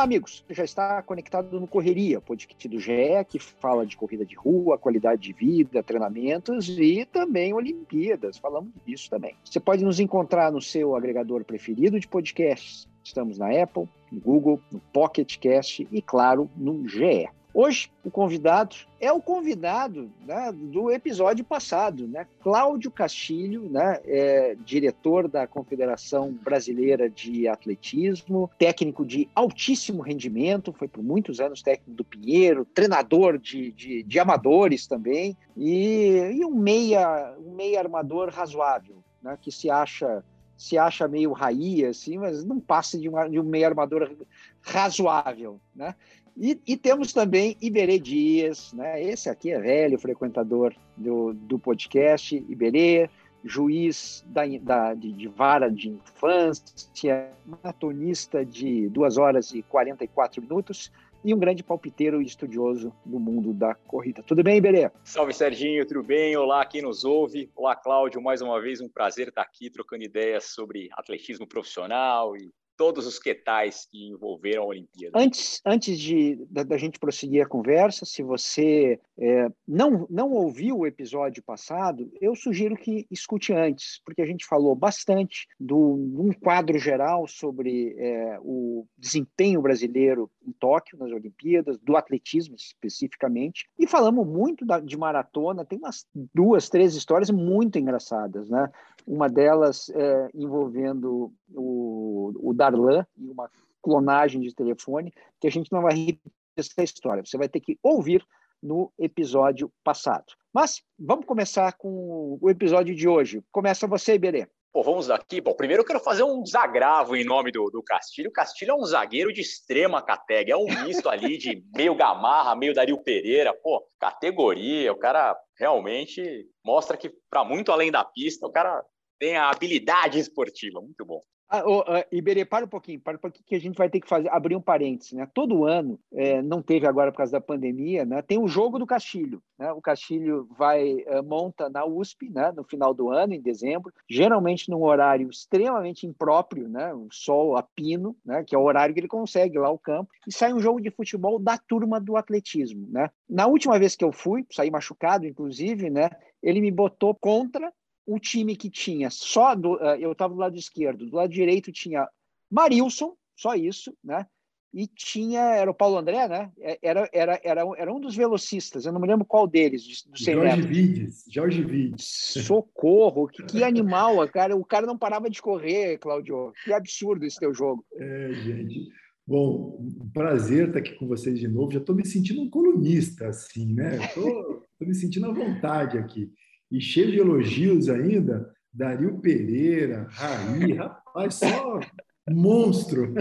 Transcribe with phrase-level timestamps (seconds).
[0.00, 0.42] Olá, amigos.
[0.48, 5.20] Já está conectado no Correria, podcast do GE, que fala de corrida de rua, qualidade
[5.20, 8.38] de vida, treinamentos e também Olimpíadas.
[8.38, 9.34] Falamos disso também.
[9.44, 12.88] Você pode nos encontrar no seu agregador preferido de podcasts.
[13.04, 17.28] Estamos na Apple, no Google, no Pocket Cast e, claro, no GE.
[17.52, 22.26] Hoje, o convidado é o convidado né, do episódio passado, né?
[22.40, 30.86] Cláudio Castilho, né, é, diretor da Confederação Brasileira de Atletismo, técnico de altíssimo rendimento, foi
[30.86, 36.54] por muitos anos técnico do Pinheiro, treinador de, de, de amadores também, e, e, um,
[36.54, 40.22] meia, um meia armador razoável, né, que se acha
[40.60, 44.14] se acha meio raia, assim, mas não passa de, uma, de um meio armador
[44.60, 45.94] razoável, né?
[46.42, 49.02] E, e, temos também Iberê Dias, né?
[49.02, 53.10] esse aqui é velho frequentador do, do podcast, Iberê,
[53.44, 60.90] juiz da, da, de, de, vara de infância, maratonista de 2 horas e 44 minutos
[61.22, 64.22] e um grande palpiteiro e estudioso do mundo da corrida.
[64.22, 64.90] Tudo bem, Iberê?
[65.04, 66.34] Salve, Serginho, tudo bem?
[66.38, 67.50] Olá, quem nos ouve.
[67.54, 72.50] Olá, Cláudio, mais uma vez um prazer estar aqui trocando ideias sobre atletismo profissional e
[72.80, 75.18] todos os quetais que envolveram a Olimpíada.
[75.18, 80.78] Antes, antes de, da, da gente prosseguir a conversa, se você é, não, não ouviu
[80.78, 86.32] o episódio passado, eu sugiro que escute antes, porque a gente falou bastante de um
[86.32, 93.86] quadro geral sobre é, o desempenho brasileiro em Tóquio, nas Olimpíadas, do atletismo especificamente, e
[93.86, 98.70] falamos muito da, de maratona, tem umas duas, três histórias muito engraçadas, né?
[99.06, 103.50] Uma delas é, envolvendo o, o Darlan e uma
[103.82, 107.24] clonagem de telefone, que a gente não vai repetir essa história.
[107.24, 108.24] Você vai ter que ouvir
[108.62, 110.34] no episódio passado.
[110.52, 113.42] Mas vamos começar com o episódio de hoje.
[113.50, 114.46] Começa você, Iberê.
[114.72, 115.40] Pô, vamos daqui.
[115.40, 118.30] Bom, primeiro eu quero fazer um desagravo em nome do, do Castilho.
[118.30, 122.54] O Castilho é um zagueiro de extrema categoria, é um misto ali de meio Gamarra,
[122.54, 123.52] meio Dario Pereira.
[123.52, 128.80] Pô, categoria, o cara realmente mostra que, para muito além da pista, o cara
[129.18, 130.80] tem a habilidade esportiva.
[130.80, 131.20] Muito bom.
[131.52, 134.00] Ah, oh, uh, Iberê, para um pouquinho, para um pouquinho que a gente vai ter
[134.00, 135.28] que fazer, abrir um parênteses, né?
[135.34, 138.22] Todo ano, é, não teve agora por causa da pandemia, né?
[138.22, 139.72] Tem o jogo do Castilho, né?
[139.72, 142.52] O Castilho vai uh, monta na USP, né?
[142.52, 146.94] No final do ano, em dezembro, geralmente num horário extremamente impróprio, né?
[146.94, 148.44] O sol a pino, né?
[148.44, 150.92] Que é o horário que ele consegue lá o campo e sai um jogo de
[150.92, 153.10] futebol da turma do atletismo, né?
[153.28, 156.10] Na última vez que eu fui, saí machucado, inclusive, né?
[156.40, 157.72] Ele me botou contra
[158.10, 161.70] um time que tinha só do, uh, eu estava do lado esquerdo, do lado direito
[161.70, 162.08] tinha
[162.50, 164.26] Marilson, só isso, né?
[164.72, 166.50] E tinha, era o Paulo André, né?
[166.58, 170.16] É, era, era, era, era um dos velocistas, eu não me lembro qual deles, do
[170.16, 172.04] Jorge Vides, Jorge Vides.
[172.44, 174.56] Socorro, que, que animal, cara.
[174.56, 176.52] O cara não parava de correr, Claudio.
[176.64, 177.84] Que absurdo esse teu jogo.
[177.96, 178.88] É, gente.
[179.26, 181.72] Bom, um prazer estar aqui com vocês de novo.
[181.72, 183.96] Já estou me sentindo um colunista, assim, né?
[184.04, 186.32] Estou me sentindo à vontade aqui
[186.70, 188.52] e cheio de elogios ainda.
[188.72, 191.80] Dario Pereira, Raí, rapaz, só
[192.28, 193.12] monstro.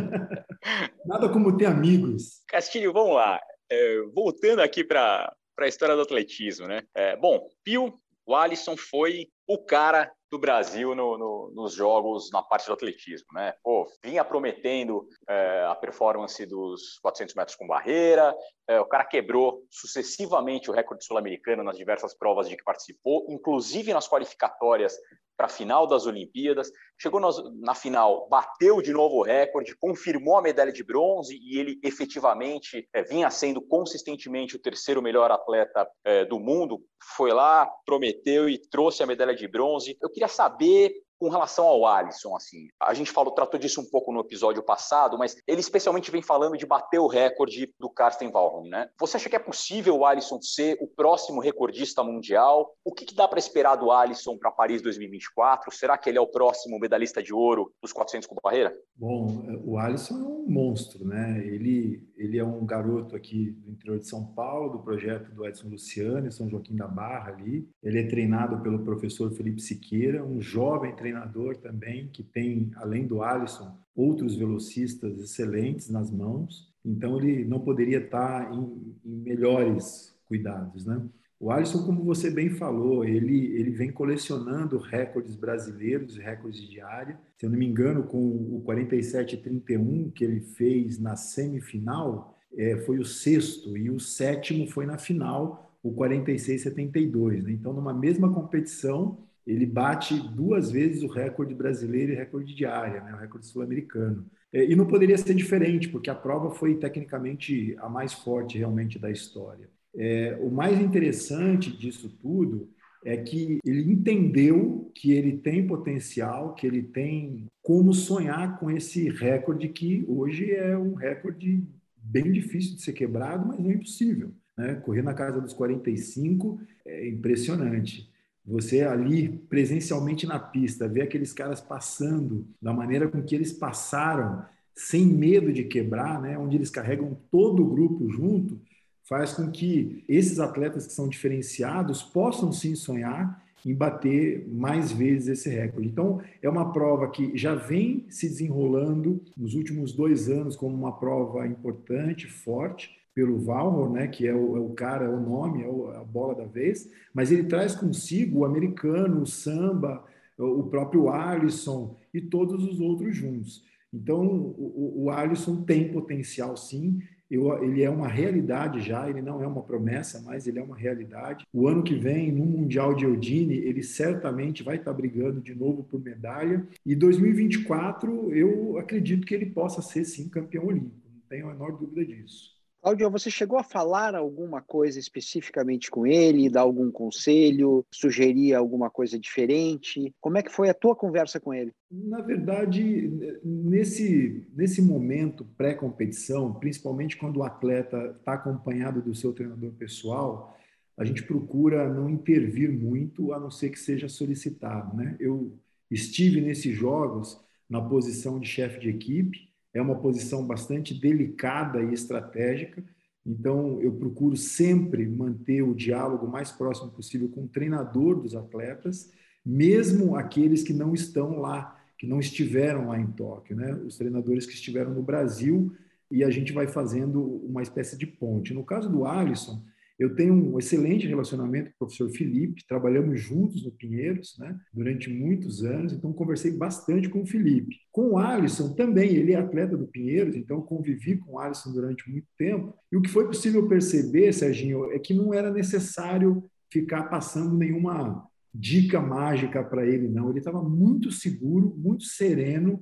[1.05, 2.43] Nada como ter amigos.
[2.47, 3.39] Castilho, vamos lá.
[3.69, 6.83] É, voltando aqui para a história do atletismo, né?
[6.95, 12.41] É, bom, Pio, o Alisson foi o cara do Brasil no, no, nos jogos na
[12.41, 13.53] parte do atletismo, né?
[13.63, 18.35] Pô, vinha prometendo é, a performance dos 400 metros com barreira,
[18.67, 23.93] é, o cara quebrou sucessivamente o recorde sul-americano nas diversas provas de que participou, inclusive
[23.93, 24.95] nas qualificatórias
[25.39, 26.69] para a final das Olimpíadas.
[27.01, 27.21] Chegou
[27.61, 32.85] na final, bateu de novo o recorde, confirmou a medalha de bronze e ele efetivamente
[32.93, 36.83] é, vinha sendo consistentemente o terceiro melhor atleta é, do mundo.
[37.15, 39.97] Foi lá, prometeu e trouxe a medalha de bronze.
[40.01, 44.11] Eu queria saber com relação ao Alisson, assim, a gente falou, tratou disso um pouco
[44.11, 48.69] no episódio passado, mas ele especialmente vem falando de bater o recorde do Karsten Wallholm,
[48.69, 48.89] né?
[48.99, 52.73] Você acha que é possível o Alisson ser o próximo recordista mundial?
[52.85, 55.71] O que, que dá para esperar do Alisson para Paris 2024?
[55.71, 58.73] Será que ele é o próximo medalhista de ouro dos 400 com barreira?
[58.95, 61.41] Bom, o Alisson é um monstro, né?
[61.45, 65.67] Ele, ele é um garoto aqui do interior de São Paulo, do projeto do Edson
[65.67, 67.69] Luciano, São Joaquim da Barra ali.
[67.83, 73.07] Ele é treinado pelo professor Felipe Siqueira, um jovem treinador treinador também que tem, além
[73.07, 76.71] do Alisson, outros velocistas excelentes nas mãos.
[76.85, 81.01] Então ele não poderia estar em, em melhores cuidados, né?
[81.41, 87.17] O Alisson, como você bem falou, ele, ele vem colecionando recordes brasileiros, recordes de área.
[87.37, 92.99] Se eu não me engano, com o 47,31 que ele fez na semifinal, é, foi
[92.99, 97.41] o sexto, e o sétimo foi na final, o 46,72.
[97.41, 97.53] Né?
[97.53, 99.17] Então, numa mesma competição,
[99.49, 104.25] ele bate duas vezes o recorde brasileiro e recorde diária, né, o recorde sul-americano.
[104.53, 108.99] É, e não poderia ser diferente, porque a prova foi tecnicamente a mais forte realmente
[108.99, 109.69] da história.
[109.95, 112.69] É, o mais interessante disso tudo
[113.03, 119.09] é que ele entendeu que ele tem potencial, que ele tem como sonhar com esse
[119.09, 121.63] recorde que hoje é um recorde
[121.97, 124.31] bem difícil de ser quebrado, mas não é impossível.
[124.57, 124.75] Né?
[124.75, 128.08] Correr na casa dos 45 é impressionante.
[128.49, 134.43] Você ali presencialmente na pista, ver aqueles caras passando da maneira com que eles passaram,
[134.73, 136.37] sem medo de quebrar, né?
[136.37, 138.59] onde eles carregam todo o grupo junto,
[139.03, 145.27] faz com que esses atletas que são diferenciados possam sim sonhar em bater mais vezes
[145.27, 145.87] esse recorde.
[145.87, 150.97] Então, é uma prova que já vem se desenrolando nos últimos dois anos como uma
[150.97, 155.61] prova importante, forte, pelo Valmor, né, que é o, é o, cara, é o nome,
[155.61, 160.05] é a bola da vez, mas ele traz consigo o americano, o samba,
[160.37, 163.61] o próprio Alisson e todos os outros juntos.
[163.93, 169.43] Então, o, o Alisson tem potencial, sim, eu, ele é uma realidade já, ele não
[169.43, 171.45] é uma promessa, mas ele é uma realidade.
[171.51, 175.83] O ano que vem, no Mundial de Eudine, ele certamente vai estar brigando de novo
[175.83, 176.65] por medalha.
[176.85, 181.73] E 2024, eu acredito que ele possa ser sim campeão olímpico, não tenho a menor
[181.73, 182.57] dúvida disso.
[182.81, 188.89] Cláudio, você chegou a falar alguma coisa especificamente com ele, dar algum conselho, sugerir alguma
[188.89, 190.13] coisa diferente?
[190.21, 191.73] Como é que foi a tua conversa com ele?
[191.91, 199.71] Na verdade, nesse, nesse momento pré-competição, principalmente quando o atleta está acompanhado do seu treinador
[199.73, 200.55] pessoal,
[200.97, 204.95] a gente procura não intervir muito, a não ser que seja solicitado.
[204.95, 205.17] Né?
[205.19, 205.51] Eu
[205.91, 211.93] estive nesses jogos na posição de chefe de equipe, é uma posição bastante delicada e
[211.93, 212.83] estratégica.
[213.25, 219.11] Então, eu procuro sempre manter o diálogo mais próximo possível com o treinador dos atletas,
[219.45, 223.73] mesmo aqueles que não estão lá, que não estiveram lá em Tóquio, né?
[223.85, 225.71] Os treinadores que estiveram no Brasil
[226.09, 228.53] e a gente vai fazendo uma espécie de ponte.
[228.53, 229.63] No caso do Alisson,
[229.99, 235.09] eu tenho um excelente relacionamento com o professor Felipe, trabalhamos juntos no Pinheiros, né, durante
[235.09, 237.75] muitos anos, então conversei bastante com o Felipe.
[237.91, 242.09] Com o Alisson também, ele é atleta do Pinheiros, então convivi com o Alisson durante
[242.09, 242.73] muito tempo.
[242.89, 248.25] E o que foi possível perceber, Serginho, é que não era necessário ficar passando nenhuma
[248.53, 250.29] dica mágica para ele, não.
[250.29, 252.81] Ele estava muito seguro, muito sereno,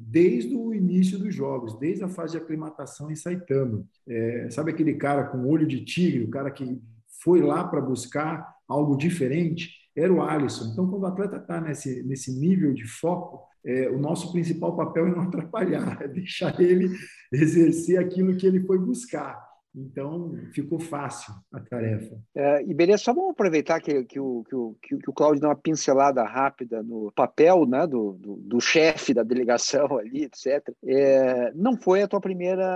[0.00, 3.84] desde o início dos jogos, desde a fase de aclimatação em Saitama.
[4.06, 6.80] É, sabe aquele cara com olho de tigre, o cara que
[7.20, 9.72] foi lá para buscar algo diferente?
[9.96, 10.70] Era o Alisson.
[10.72, 15.08] Então, quando o atleta está nesse, nesse nível de foco, é, o nosso principal papel
[15.08, 16.88] é não atrapalhar, é deixar ele
[17.32, 19.47] exercer aquilo que ele foi buscar.
[19.78, 22.18] Então, ficou fácil a tarefa.
[22.34, 25.48] É, e beleza, só vamos aproveitar que, que, o, que, o, que o Cláudio deu
[25.48, 30.68] uma pincelada rápida no papel né, do, do, do chefe da delegação ali, etc.
[30.84, 32.66] É, não foi a tua primeira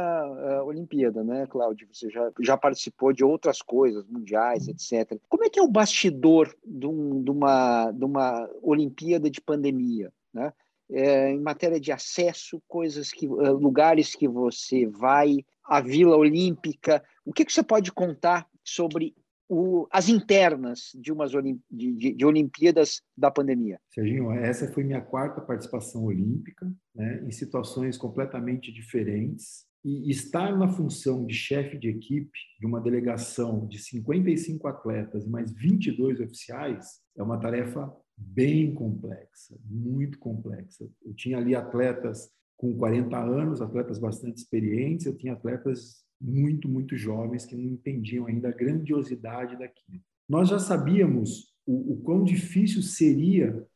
[0.60, 1.88] uh, Olimpíada, né, Cláudio?
[1.92, 5.18] Você já, já participou de outras coisas, mundiais, etc.
[5.28, 10.12] Como é que é o bastidor de, um, de, uma, de uma Olimpíada de pandemia?
[10.32, 10.52] Né?
[10.90, 17.02] É, em matéria de acesso, coisas que, uh, lugares que você vai, a Vila Olímpica.
[17.24, 19.14] O que, que você pode contar sobre
[19.48, 23.78] o, as internas de umas de, de, de, Olimpíadas da pandemia?
[23.90, 29.66] Serginho, essa foi minha quarta participação olímpica, né, em situações completamente diferentes.
[29.84, 35.52] E estar na função de chefe de equipe de uma delegação de 55 atletas mais
[35.52, 40.88] 22 oficiais é uma tarefa bem complexa, muito complexa.
[41.04, 42.30] Eu tinha ali atletas
[42.62, 48.26] com 40 anos, atletas bastante experientes, eu tinha atletas muito, muito jovens que não entendiam
[48.26, 50.00] ainda a grandiosidade daquilo.
[50.28, 53.66] Nós já sabíamos o, o quão difícil seria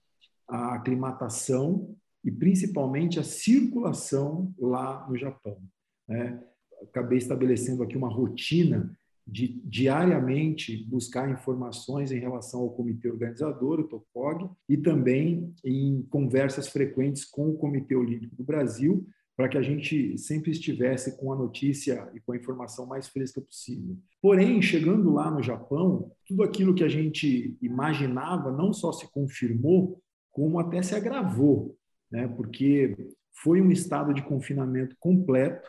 [0.46, 5.60] a aclimatação e principalmente a circulação lá no Japão.
[6.06, 6.40] Né?
[6.80, 13.88] Acabei estabelecendo aqui uma rotina de diariamente buscar informações em relação ao comitê organizador, o
[13.88, 19.04] TOCOG, e também em conversas frequentes com o Comitê Olímpico do Brasil,
[19.36, 23.40] para que a gente sempre estivesse com a notícia e com a informação mais fresca
[23.40, 23.98] possível.
[24.22, 30.00] Porém, chegando lá no Japão, tudo aquilo que a gente imaginava não só se confirmou,
[30.30, 31.76] como até se agravou,
[32.10, 32.26] né?
[32.28, 32.96] porque
[33.42, 35.68] foi um estado de confinamento completo,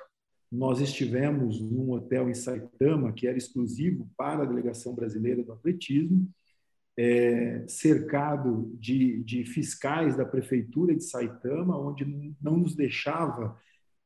[0.51, 6.29] nós estivemos num hotel em Saitama, que era exclusivo para a delegação brasileira do atletismo,
[6.97, 12.05] é, cercado de, de fiscais da prefeitura de Saitama, onde
[12.41, 13.57] não nos deixava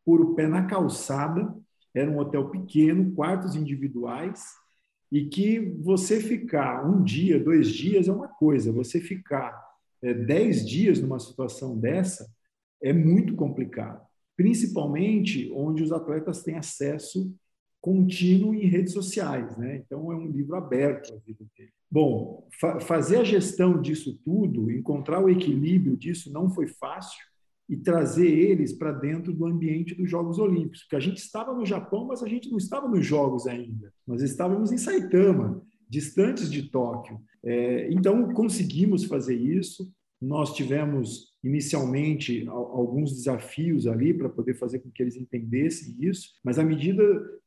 [0.03, 1.55] pôr o pé na calçada.
[1.93, 4.43] Era um hotel pequeno, quartos individuais,
[5.11, 9.61] e que você ficar um dia, dois dias é uma coisa, você ficar
[10.01, 12.29] é, 10 dias numa situação dessa
[12.81, 14.01] é muito complicado,
[14.35, 17.33] principalmente onde os atletas têm acesso
[17.81, 19.77] contínuo em redes sociais, né?
[19.77, 21.71] Então é um livro aberto a vida dele.
[21.89, 27.19] Bom, fa fazer a gestão disso tudo, encontrar o equilíbrio disso não foi fácil
[27.67, 31.65] e trazer eles para dentro do ambiente dos Jogos Olímpicos, porque a gente estava no
[31.65, 33.91] Japão, mas a gente não estava nos Jogos ainda.
[34.05, 37.19] Nós estávamos em Saitama, distantes de Tóquio.
[37.43, 39.91] É, então conseguimos fazer isso.
[40.21, 46.59] Nós tivemos inicialmente alguns desafios ali para poder fazer com que eles entendessem isso, mas
[46.59, 47.03] à medida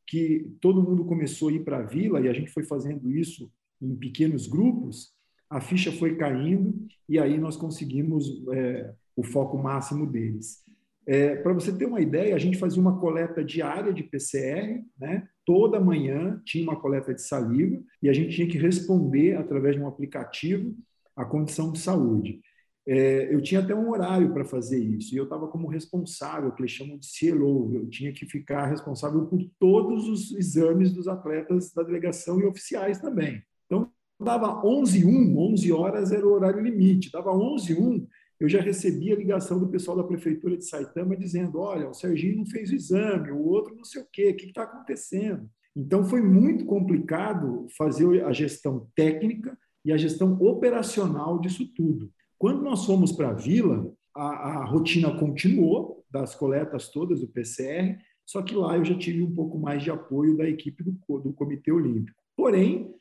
[0.06, 3.50] que todo mundo começou a ir para a vila e a gente foi fazendo isso
[3.80, 5.12] em pequenos grupos,
[5.48, 6.74] a ficha foi caindo
[7.08, 10.64] e aí nós conseguimos é, o foco máximo deles.
[11.06, 15.28] É, para você ter uma ideia, a gente fazia uma coleta diária de PCR, né?
[15.44, 19.82] toda manhã tinha uma coleta de saliva e a gente tinha que responder através de
[19.82, 20.74] um aplicativo
[21.14, 22.40] a condição de saúde.
[22.86, 26.60] É, eu tinha até um horário para fazer isso, e eu estava como responsável, que
[26.60, 31.72] eles chamam de CLO, eu tinha que ficar responsável por todos os exames dos atletas
[31.72, 33.42] da delegação e oficiais também.
[33.64, 38.06] Então, dava 11 1 11 horas era o horário limite, dava 11 1
[38.40, 42.38] eu já recebi a ligação do pessoal da prefeitura de Saitama dizendo, olha, o Serginho
[42.38, 45.48] não fez o exame, o outro não sei o quê, o que está acontecendo?
[45.74, 52.12] Então, foi muito complicado fazer a gestão técnica e a gestão operacional disso tudo.
[52.38, 58.42] Quando nós fomos para a vila, a, rotina continuou das coletas todas do PCR, só
[58.42, 61.72] que lá eu já tive um pouco mais de apoio da equipe do, do Comitê
[61.72, 62.16] Olímpico.
[62.36, 62.92] Porém,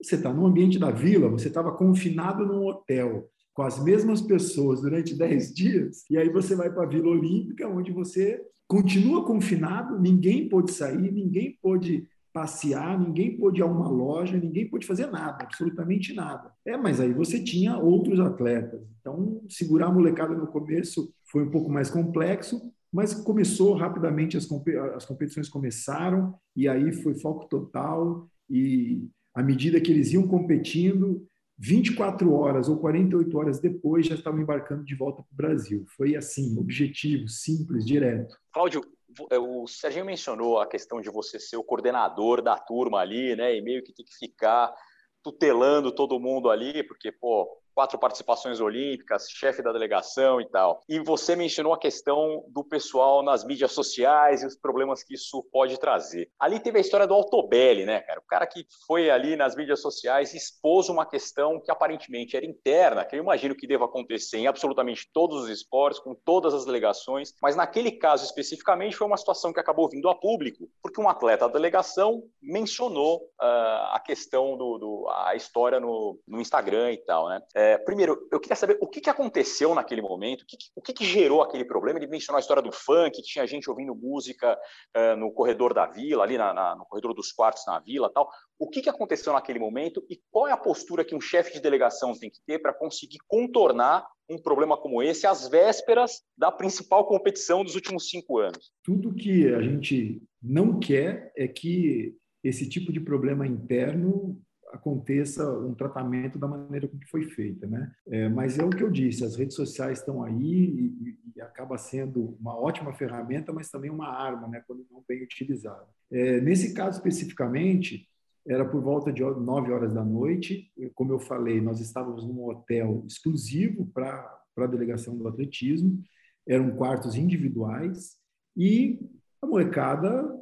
[0.00, 4.82] você está no ambiente da vila, você estava confinado num hotel com as mesmas pessoas
[4.82, 9.98] durante 10 dias, e aí você vai para a Vila Olímpica, onde você continua confinado,
[9.98, 15.06] ninguém pôde sair, ninguém pôde passear, ninguém pôde ir a uma loja, ninguém pôde fazer
[15.06, 16.52] nada, absolutamente nada.
[16.66, 18.86] É, mas aí você tinha outros atletas.
[19.00, 22.60] Então, segurar a molecada no começo foi um pouco mais complexo,
[22.92, 24.46] mas começou rapidamente, as,
[24.94, 31.26] as competições começaram, e aí foi foco total, e à medida que eles iam competindo,
[31.58, 35.86] 24 horas ou 48 horas depois já estavam embarcando de volta para o Brasil.
[35.96, 38.36] Foi assim, objetivo, simples, direto.
[38.52, 38.82] Cláudio,
[39.18, 43.56] o Serginho mencionou a questão de você ser o coordenador da turma ali, né?
[43.56, 44.74] E meio que tem que ficar
[45.22, 50.80] tutelando todo mundo ali, porque, pô, quatro participações olímpicas, chefe da delegação e tal.
[50.88, 55.46] E você mencionou a questão do pessoal nas mídias sociais e os problemas que isso
[55.52, 56.30] pode trazer.
[56.40, 58.18] Ali teve a história do Altobelli, né, cara?
[58.20, 62.46] O cara que foi ali nas mídias sociais e expôs uma questão que aparentemente era
[62.46, 66.64] interna, que eu imagino que deva acontecer em absolutamente todos os esportes, com todas as
[66.64, 71.10] delegações, mas naquele caso especificamente foi uma situação que acabou vindo a público, porque um
[71.10, 76.98] atleta da delegação mencionou uh, a questão do, do, a história no, no Instagram e
[76.98, 77.42] tal, né?
[77.54, 80.82] É, é, primeiro, eu queria saber o que, que aconteceu naquele momento, o que, o
[80.82, 81.98] que, que, gerou aquele problema.
[81.98, 84.56] Ele mencionou a história do funk, tinha gente ouvindo música
[84.96, 88.28] uh, no corredor da vila, ali na, na, no corredor dos quartos na vila tal.
[88.58, 91.60] O que, que aconteceu naquele momento e qual é a postura que um chefe de
[91.60, 97.06] delegação tem que ter para conseguir contornar um problema como esse às vésperas da principal
[97.06, 98.72] competição dos últimos cinco anos?
[98.84, 104.40] Tudo que a gente não quer é que esse tipo de problema interno
[104.76, 107.90] aconteça um tratamento da maneira como foi feita, né?
[108.06, 111.76] É, mas é o que eu disse, as redes sociais estão aí e, e, acaba
[111.76, 114.62] sendo uma ótima ferramenta, mas também uma arma, né?
[114.66, 115.86] Quando não bem utilizada.
[116.10, 118.08] É, nesse caso especificamente,
[118.46, 120.70] era por volta de 9 horas da noite.
[120.94, 126.00] Como eu falei, nós estávamos num hotel exclusivo para a delegação do atletismo,
[126.46, 128.16] eram quartos individuais
[128.56, 129.00] e
[129.42, 130.32] a molecada,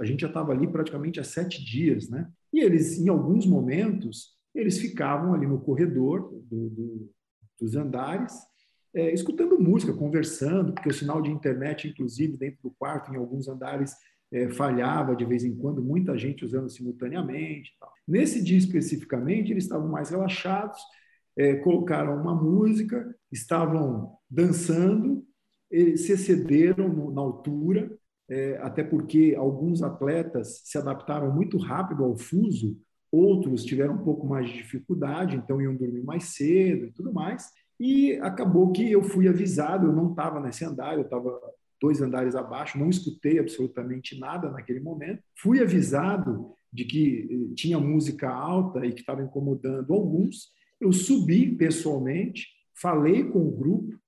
[0.00, 2.30] a gente já estava ali praticamente há sete dias, né?
[2.52, 7.10] E eles, em alguns momentos, eles ficavam ali no corredor do, do,
[7.60, 8.32] dos andares,
[8.94, 13.48] é, escutando música, conversando, porque o sinal de internet, inclusive, dentro do quarto, em alguns
[13.48, 13.92] andares,
[14.32, 17.72] é, falhava de vez em quando, muita gente usando simultaneamente.
[18.06, 20.80] Nesse dia especificamente, eles estavam mais relaxados,
[21.36, 25.26] é, colocaram uma música, estavam dançando,
[25.96, 27.90] se excederam no, na altura,
[28.28, 32.76] é, até porque alguns atletas se adaptaram muito rápido ao fuso,
[33.12, 37.50] outros tiveram um pouco mais de dificuldade, então iam dormir mais cedo e tudo mais.
[37.78, 41.38] E acabou que eu fui avisado, eu não estava nesse andar, eu estava
[41.80, 45.22] dois andares abaixo, não escutei absolutamente nada naquele momento.
[45.36, 50.48] Fui avisado de que eh, tinha música alta e que estava incomodando alguns.
[50.80, 52.48] Eu subi pessoalmente,
[52.80, 53.98] falei com o grupo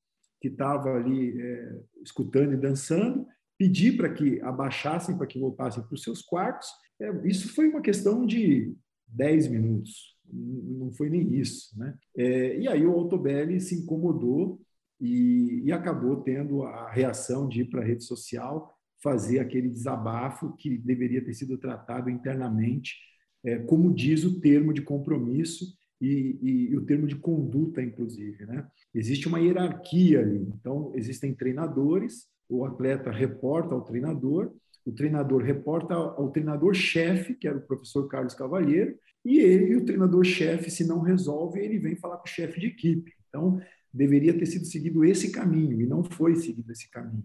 [0.40, 3.26] que estava ali é, escutando e dançando,
[3.58, 6.68] pedi para que abaixassem, para que voltassem para os seus quartos.
[7.00, 8.74] É, isso foi uma questão de
[9.08, 11.78] 10 minutos, não foi nem isso.
[11.78, 11.94] Né?
[12.16, 14.60] É, e aí o Altobelli se incomodou
[15.00, 20.56] e, e acabou tendo a reação de ir para a rede social fazer aquele desabafo
[20.56, 22.96] que deveria ter sido tratado internamente,
[23.44, 25.64] é, como diz o termo de compromisso
[26.00, 28.44] e, e, e, o termo de conduta, inclusive.
[28.46, 28.66] Né?
[28.94, 30.48] Existe uma hierarquia ali.
[30.58, 34.52] Então, existem treinadores, o atleta reporta ao treinador,
[34.84, 40.70] o treinador reporta ao treinador-chefe, que era o professor Carlos Cavalheiro, e ele, o treinador-chefe,
[40.70, 43.12] se não resolve, ele vem falar com o chefe de equipe.
[43.28, 43.60] Então,
[43.92, 47.24] deveria ter sido seguido esse caminho, e não foi seguido esse caminho.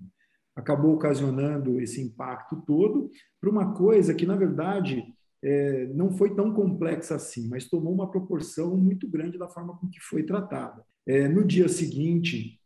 [0.56, 3.10] Acabou ocasionando esse impacto todo
[3.40, 5.04] para uma coisa que, na verdade,
[5.44, 9.88] é, não foi tão complexa assim, mas tomou uma proporção muito grande da forma com
[9.88, 10.84] que foi tratada.
[11.06, 12.60] É, no dia seguinte,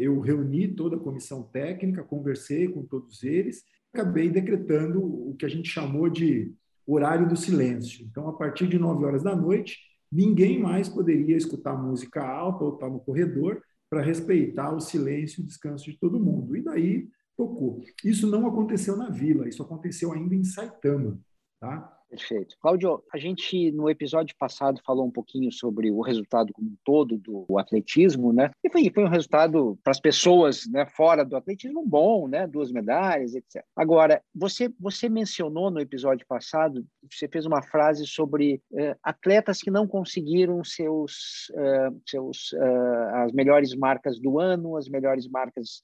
[0.00, 5.48] eu reuni toda a comissão técnica, conversei com todos eles, acabei decretando o que a
[5.48, 6.52] gente chamou de
[6.86, 8.04] horário do silêncio.
[8.04, 9.78] Então, a partir de 9 horas da noite,
[10.10, 15.44] ninguém mais poderia escutar música alta ou estar no corredor para respeitar o silêncio e
[15.44, 16.56] o descanso de todo mundo.
[16.56, 17.80] E daí tocou.
[18.04, 21.18] Isso não aconteceu na Vila, isso aconteceu ainda em Saitama.
[21.60, 22.01] Tá?
[22.12, 22.58] Perfeito.
[22.60, 27.16] Cláudio, a gente no episódio passado falou um pouquinho sobre o resultado como um todo
[27.16, 28.50] do atletismo, né?
[28.62, 32.46] E foi, foi um resultado para as pessoas né, fora do atletismo bom, né?
[32.46, 33.64] Duas medalhas, etc.
[33.74, 39.70] Agora, você, você mencionou no episódio passado, você fez uma frase sobre eh, atletas que
[39.70, 45.82] não conseguiram seus, eh, seus eh, as melhores marcas do ano, as melhores marcas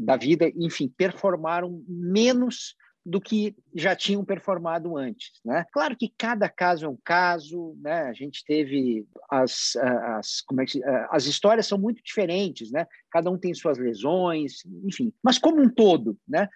[0.00, 2.74] da vida, enfim, performaram menos
[3.06, 5.40] do que já tinham performado antes.
[5.44, 5.64] Né?
[5.72, 8.02] Claro que cada caso é um caso, né?
[8.02, 12.84] a gente teve as, as, como é que, as histórias são muito diferentes, né?
[13.08, 15.12] cada um tem suas lesões, enfim.
[15.22, 16.48] Mas como um todo, né?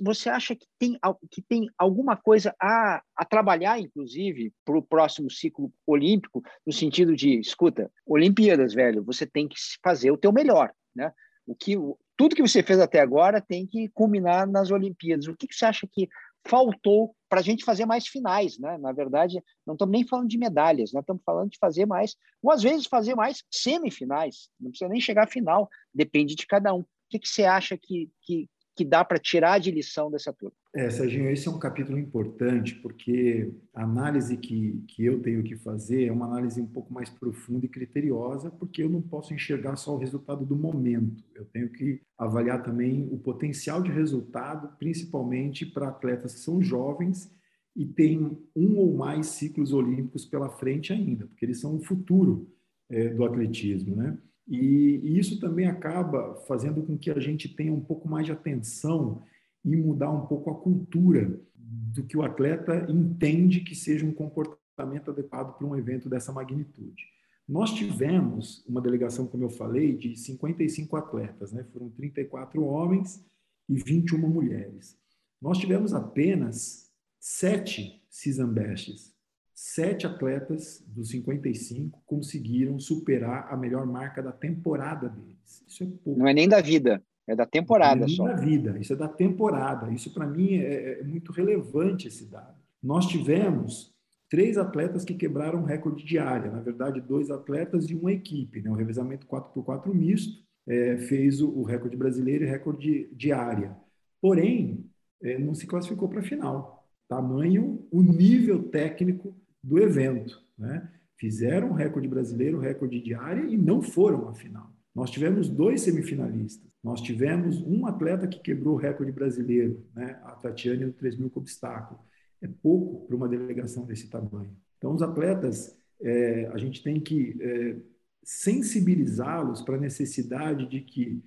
[0.00, 0.98] você acha que tem,
[1.30, 7.14] que tem alguma coisa a, a trabalhar, inclusive, para o próximo ciclo olímpico, no sentido
[7.14, 11.12] de, escuta, Olimpíadas, velho, você tem que fazer o teu melhor, né?
[11.46, 11.76] O que
[12.18, 15.28] tudo que você fez até agora tem que culminar nas Olimpíadas.
[15.28, 16.08] O que, que você acha que
[16.44, 18.76] faltou para a gente fazer mais finais, né?
[18.78, 22.50] Na verdade, não estamos nem falando de medalhas, nós estamos falando de fazer mais, ou
[22.50, 24.50] às vezes fazer mais semifinais.
[24.58, 26.80] Não precisa nem chegar à final, depende de cada um.
[26.80, 30.56] O que, que você acha que, que, que dá para tirar de lição dessa turma?
[30.78, 35.56] É, Serginho, esse é um capítulo importante, porque a análise que, que eu tenho que
[35.56, 39.74] fazer é uma análise um pouco mais profunda e criteriosa, porque eu não posso enxergar
[39.74, 41.24] só o resultado do momento.
[41.34, 47.28] Eu tenho que avaliar também o potencial de resultado, principalmente para atletas que são jovens
[47.74, 52.48] e têm um ou mais ciclos olímpicos pela frente ainda, porque eles são o futuro
[52.88, 54.16] é, do atletismo, né?
[54.46, 58.32] E, e isso também acaba fazendo com que a gente tenha um pouco mais de
[58.32, 59.24] atenção
[59.64, 65.10] e mudar um pouco a cultura do que o atleta entende que seja um comportamento
[65.10, 67.04] adequado para um evento dessa magnitude.
[67.48, 71.64] Nós tivemos uma delegação, como eu falei, de 55 atletas, né?
[71.72, 73.24] foram 34 homens
[73.68, 74.98] e 21 mulheres.
[75.40, 79.14] Nós tivemos apenas sete Cisambestes,
[79.54, 85.64] sete atletas dos 55 conseguiram superar a melhor marca da temporada deles.
[85.66, 86.18] Isso é pouco.
[86.18, 88.24] Não é nem da vida, é da temporada é só.
[88.24, 89.92] Da vida, isso é da temporada.
[89.92, 92.56] Isso para mim é, é, muito relevante esse dado.
[92.82, 93.94] Nós tivemos
[94.30, 98.62] três atletas que quebraram o recorde de área, na verdade dois atletas de uma equipe,
[98.62, 98.70] né?
[98.70, 103.76] O revezamento 4x4 misto é, fez o, o, recorde brasileiro e recorde de área.
[104.22, 104.86] Porém,
[105.22, 106.88] é, não se classificou para a final.
[107.06, 110.40] Tamanho o nível técnico do evento.
[110.56, 110.88] Né?
[111.16, 114.70] Fizeram o recorde brasileiro, recorde de área e não foram à final.
[114.98, 116.68] Nós tivemos dois semifinalistas.
[116.82, 120.18] Nós tivemos um atleta que quebrou o recorde brasileiro, né?
[120.24, 122.00] a Tatiane no 3 mil com obstáculo.
[122.42, 124.50] É pouco para uma delegação desse tamanho.
[124.76, 127.76] Então, os atletas, é, a gente tem que é,
[128.24, 131.22] sensibilizá-los para a necessidade de que,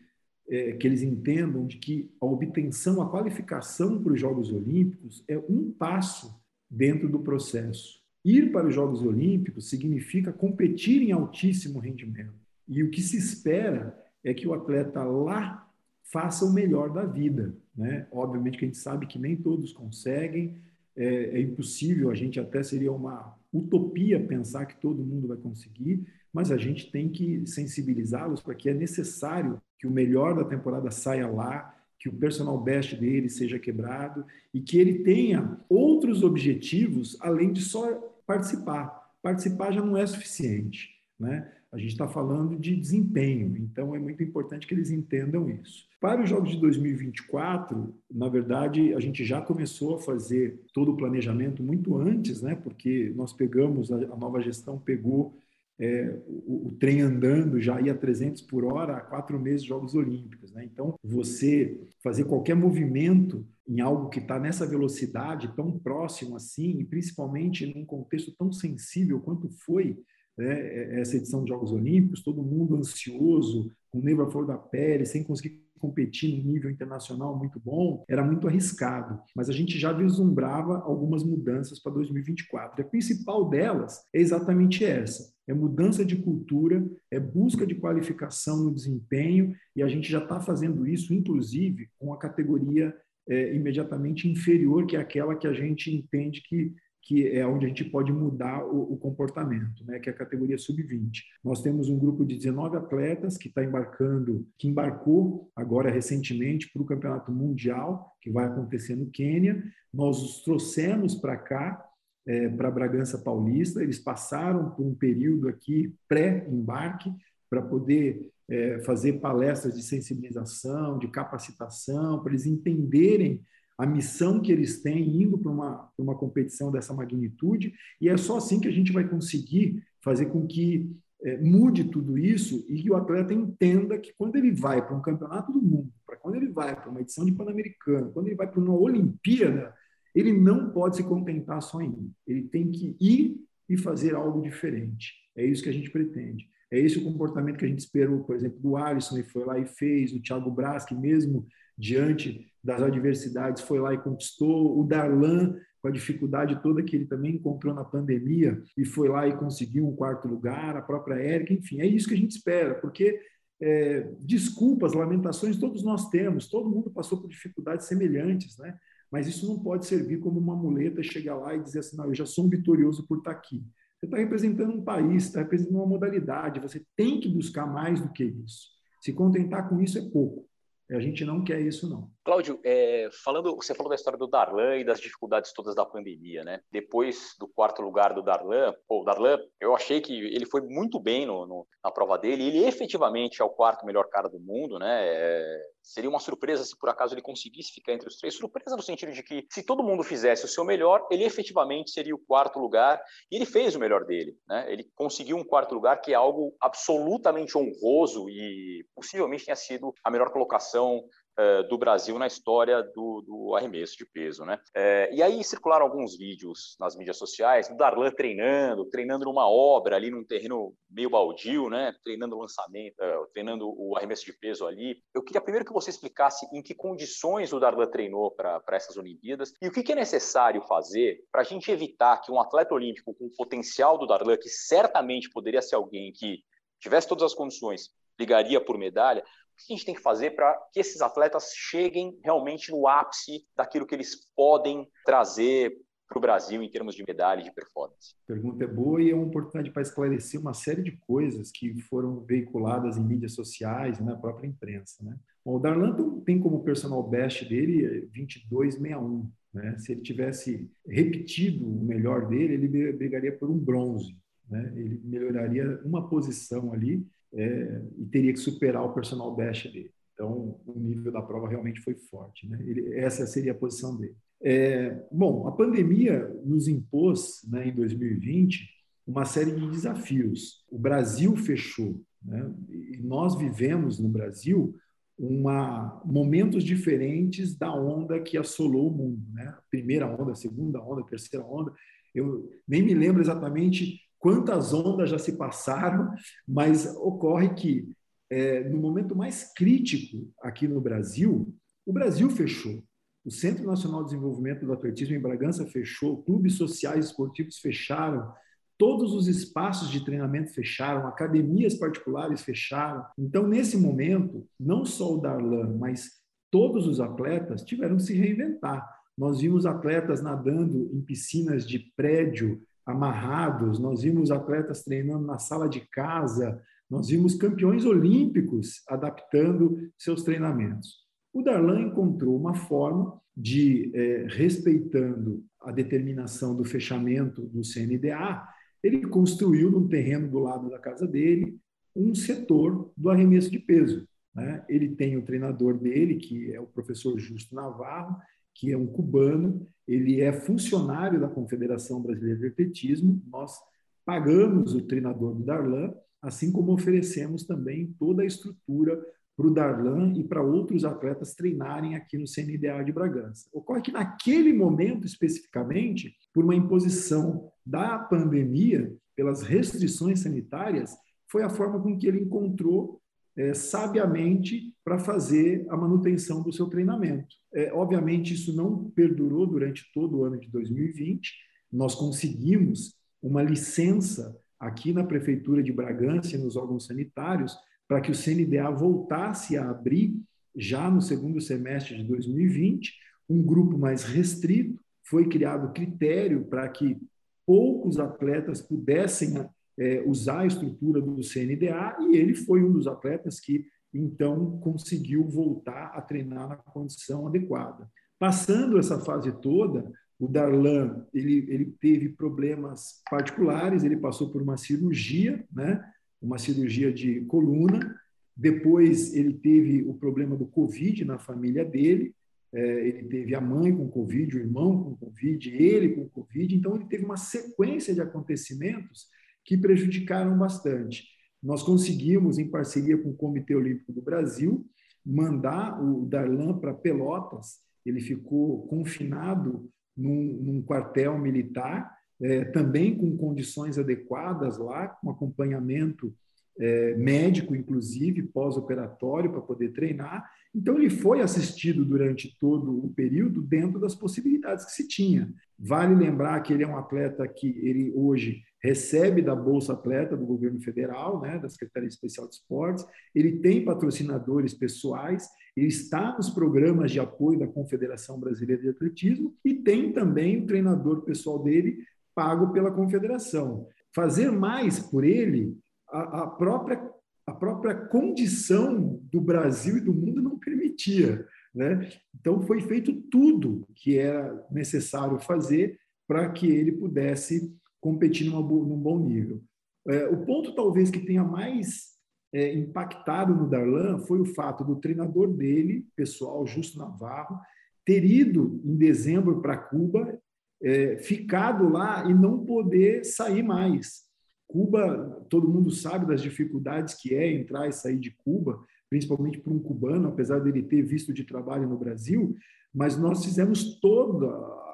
[0.49, 5.37] é, que eles entendam de que a obtenção, a qualificação para os Jogos Olímpicos é
[5.37, 6.37] um passo
[6.69, 8.01] dentro do processo.
[8.25, 12.40] Ir para os Jogos Olímpicos significa competir em altíssimo rendimento.
[12.71, 15.69] E o que se espera é que o atleta lá
[16.03, 17.53] faça o melhor da vida.
[17.75, 18.07] Né?
[18.09, 20.57] Obviamente que a gente sabe que nem todos conseguem,
[20.95, 26.07] é, é impossível, a gente até seria uma utopia pensar que todo mundo vai conseguir,
[26.31, 30.89] mas a gente tem que sensibilizá-los para que é necessário que o melhor da temporada
[30.91, 37.17] saia lá, que o personal best dele seja quebrado e que ele tenha outros objetivos
[37.19, 39.11] além de só participar.
[39.21, 40.89] Participar já não é suficiente.
[41.19, 41.51] Né?
[41.71, 45.85] A gente está falando de desempenho, então é muito importante que eles entendam isso.
[46.01, 50.97] Para os Jogos de 2024, na verdade, a gente já começou a fazer todo o
[50.97, 52.55] planejamento muito antes, né?
[52.55, 55.37] Porque nós pegamos, a nova gestão pegou
[55.81, 59.95] é, o, o, trem andando já ia a 300 por hora há quatro meses Jogos
[59.95, 60.51] Olímpicos.
[60.51, 60.63] Né?
[60.65, 66.83] Então, você fazer qualquer movimento em algo que está nessa velocidade tão próximo assim, e
[66.83, 69.97] principalmente num contexto tão sensível quanto foi
[70.41, 75.23] né, essa edição de Jogos Olímpicos, todo mundo ansioso, com neva flor da pele, sem
[75.23, 79.19] conseguir competir no nível internacional muito bom, era muito arriscado.
[79.35, 82.79] Mas a gente já vislumbrava algumas mudanças para 2024.
[82.79, 88.63] E a principal delas é exatamente essa: é mudança de cultura, é busca de qualificação
[88.63, 92.95] no desempenho, e a gente já está fazendo isso, inclusive, com a categoria
[93.27, 97.67] é, imediatamente inferior, que é aquela que a gente entende que que é onde a
[97.67, 101.23] gente pode mudar o, o comportamento, né, que é a categoria sub-20.
[101.43, 106.81] Nós temos um grupo de 19 atletas que está embarcando, que embarcou agora recentemente para
[106.81, 109.63] o Campeonato Mundial, que vai acontecer no Quênia.
[109.91, 111.83] Nós os trouxemos para cá,
[112.25, 117.11] é, para Bragança Paulista, eles passaram por um período aqui pré-embarque
[117.49, 123.41] para poder é, fazer palestras de sensibilização, de capacitação, para eles entenderem
[123.81, 128.37] a missão que eles têm indo para uma, uma competição dessa magnitude, e é só
[128.37, 130.87] assim que a gente vai conseguir fazer com que
[131.23, 135.01] é, mude tudo isso e que o atleta entenda que quando ele vai para um
[135.01, 138.45] campeonato do mundo, para quando ele vai para uma edição de Pan-Americano, quando ele vai
[138.45, 139.73] para uma Olimpíada,
[140.13, 142.11] ele não pode se contentar só em ir.
[142.27, 143.35] Ele tem que ir
[143.67, 145.13] e fazer algo diferente.
[145.35, 146.47] É isso que a gente pretende.
[146.69, 149.57] É esse o comportamento que a gente esperou, por exemplo, do Alisson, ele foi lá
[149.57, 151.47] e fez, o Thiago Braz, que mesmo
[151.81, 154.79] diante das adversidades, foi lá e conquistou.
[154.79, 159.27] O Darlan, com a dificuldade toda que ele também encontrou na pandemia, e foi lá
[159.27, 162.75] e conseguiu um quarto lugar, a própria Érica, enfim, é isso que a gente espera,
[162.75, 163.19] porque
[163.59, 168.77] é, desculpas, lamentações, todos nós temos, todo mundo passou por dificuldades semelhantes, né?
[169.11, 172.15] Mas isso não pode servir como uma muleta, chegar lá e dizer assim, não, eu
[172.15, 173.61] já sou um vitorioso por estar aqui.
[173.99, 178.11] Você está representando um país, está representando uma modalidade, você tem que buscar mais do
[178.13, 178.69] que isso.
[179.01, 180.47] Se contentar com isso é pouco.
[180.91, 182.11] A gente não quer isso, não.
[182.23, 186.43] Cláudio, é, falando, você falou da história do Darlan e das dificuldades todas da pandemia,
[186.43, 186.59] né?
[186.71, 190.99] Depois do quarto lugar do Darlan, pô, o Darlan, eu achei que ele foi muito
[190.99, 192.45] bem no, no, na prova dele.
[192.45, 195.03] Ele efetivamente é o quarto melhor cara do mundo, né?
[195.03, 198.35] É, seria uma surpresa se por acaso ele conseguisse ficar entre os três.
[198.35, 202.13] Surpresa no sentido de que se todo mundo fizesse o seu melhor, ele efetivamente seria
[202.13, 203.01] o quarto lugar.
[203.31, 204.71] E ele fez o melhor dele, né?
[204.71, 210.11] Ele conseguiu um quarto lugar que é algo absolutamente honroso e possivelmente tenha sido a
[210.11, 211.01] melhor colocação
[211.41, 214.59] eh, do Brasil na história do, do arremesso de peso, né?
[214.75, 219.95] É, e aí circularam alguns vídeos nas mídias sociais do Darlan treinando, treinando numa obra
[219.95, 221.95] ali num terreno meio baldio, né?
[222.03, 225.01] Treinando o lançamento, uh, treinando o arremesso de peso ali.
[225.15, 229.51] Eu queria primeiro que você explicasse em que condições o Darlan treinou para essas Olimpíadas
[229.59, 233.15] e o que, que é necessário fazer para a gente evitar que um atleta olímpico
[233.15, 236.43] com o potencial do Darlan, que certamente poderia ser alguém que
[236.79, 240.53] tivesse todas as condições, ligaria por medalha, o que a gente tem que fazer para
[240.73, 245.77] que esses atletas cheguem realmente no ápice daquilo que eles podem trazer
[246.11, 248.15] para o Brasil em termos de medalha e de performance?
[248.25, 251.79] A pergunta é boa e é uma oportunidade para esclarecer uma série de coisas que
[251.83, 255.03] foram veiculadas em mídias sociais e na própria imprensa.
[255.03, 255.17] Né?
[255.45, 259.29] Bom, o Darlan tem como personal best dele 22,61.
[259.53, 259.77] Né?
[259.77, 264.17] Se ele tivesse repetido o melhor dele, ele brigaria por um bronze.
[264.49, 264.73] Né?
[264.75, 269.91] Ele melhoraria uma posição ali é, e teria que superar o personal best dele.
[270.13, 272.47] Então, o nível da prova realmente foi forte.
[272.47, 272.59] Né?
[272.65, 274.15] Ele, essa seria a posição dele.
[274.43, 278.67] É, bom, a pandemia nos impôs, né, em 2020,
[279.05, 280.63] uma série de desafios.
[280.69, 282.51] O Brasil fechou, né?
[282.69, 284.75] e nós vivemos no Brasil
[285.17, 289.21] uma, momentos diferentes da onda que assolou o mundo.
[289.33, 289.55] Né?
[289.69, 291.71] Primeira onda, segunda onda, terceira onda.
[292.13, 296.13] Eu nem me lembro exatamente quantas ondas já se passaram,
[296.47, 297.89] mas ocorre que,
[298.29, 301.53] é, no momento mais crítico aqui no Brasil,
[301.85, 302.81] o Brasil fechou.
[303.25, 308.31] O Centro Nacional de Desenvolvimento do Atletismo em Bragança fechou, clubes sociais esportivos fecharam,
[308.77, 313.05] todos os espaços de treinamento fecharam, academias particulares fecharam.
[313.17, 318.87] Então, nesse momento, não só o Darlan, mas todos os atletas tiveram que se reinventar.
[319.17, 325.69] Nós vimos atletas nadando em piscinas de prédio, amarrados, nós vimos atletas treinando na sala
[325.69, 331.01] de casa, nós vimos campeões olímpicos adaptando seus treinamentos.
[331.33, 338.43] O Darlan encontrou uma forma de, é, respeitando a determinação do fechamento do CNDA,
[338.83, 341.57] ele construiu num terreno do lado da casa dele
[341.95, 344.07] um setor do arremesso de peso.
[344.33, 344.63] Né?
[344.67, 348.17] Ele tem o treinador dele, que é o professor Justo Navarro,
[348.53, 353.21] que é um cubano, ele é funcionário da Confederação Brasileira de Atletismo.
[353.29, 353.57] Nós
[354.05, 359.01] pagamos o treinador do Darlan, assim como oferecemos também toda a estrutura
[359.35, 363.49] para o Darlan e para outros atletas treinarem aqui no CNDA de Bragança.
[363.51, 370.95] Ocorre que naquele momento especificamente, por uma imposição da pandemia, pelas restrições sanitárias,
[371.27, 373.00] foi a forma com que ele encontrou
[373.37, 377.35] é, sabiamente para fazer a manutenção do seu treinamento.
[377.53, 381.31] É, obviamente, isso não perdurou durante todo o ano de 2020.
[381.71, 388.11] Nós conseguimos uma licença aqui na Prefeitura de Bragança e nos órgãos sanitários para que
[388.11, 390.15] o CNDA voltasse a abrir
[390.55, 392.93] já no segundo semestre de 2020,
[393.29, 396.97] um grupo mais restrito, foi criado critério para que
[397.45, 399.33] poucos atletas pudessem
[399.77, 405.27] é, usar a estrutura do CNDA e ele foi um dos atletas que então conseguiu
[405.27, 407.89] voltar a treinar na condição adequada.
[408.17, 414.55] Passando essa fase toda, o Darlan ele, ele teve problemas particulares, ele passou por uma
[414.55, 415.83] cirurgia, né?
[416.21, 417.95] uma cirurgia de coluna,
[418.37, 422.13] depois ele teve o problema do Covid na família dele,
[422.53, 426.75] é, ele teve a mãe com Covid, o irmão com Covid, ele com Covid, então
[426.75, 429.07] ele teve uma sequência de acontecimentos
[429.43, 431.07] que prejudicaram bastante.
[431.41, 434.65] Nós conseguimos, em parceria com o Comitê Olímpico do Brasil,
[435.05, 437.59] mandar o Darlan para Pelotas.
[437.85, 446.13] Ele ficou confinado num, num quartel militar, é, também com condições adequadas lá, com acompanhamento
[446.61, 450.29] é, médico, inclusive, pós-operatório, para poder treinar.
[450.53, 455.33] Então, ele foi assistido durante todo o período dentro das possibilidades que se tinha.
[455.57, 460.25] Vale lembrar que ele é um atleta que ele hoje recebe da Bolsa Atleta do
[460.25, 466.29] governo federal, né, da Secretaria Especial de Esportes, ele tem patrocinadores pessoais, ele está nos
[466.29, 471.79] programas de apoio da Confederação Brasileira de Atletismo e tem também o treinador pessoal dele
[472.13, 473.67] pago pela Confederação.
[473.93, 475.57] Fazer mais por ele,
[475.91, 476.91] a, própria
[477.25, 481.25] a própria condição do Brasil e do mundo não permitia.
[481.53, 481.89] Né?
[482.19, 488.77] Então, foi feito tudo que era necessário fazer para que ele pudesse competir numa, num
[488.77, 489.41] bom nível.
[489.87, 491.91] É, o ponto, talvez, que tenha mais
[492.33, 497.39] é, impactado no Darlan foi o fato do treinador dele, pessoal, Justo Navarro,
[497.85, 500.19] ter ido em dezembro para Cuba,
[500.61, 504.10] é, ficado lá e não poder sair mais.
[504.51, 508.59] Cuba, todo mundo sabe das dificuldades que é entrar e sair de Cuba,
[508.89, 512.35] principalmente para um cubano, apesar dele ter visto de trabalho no Brasil,
[512.73, 514.27] mas nós fizemos toda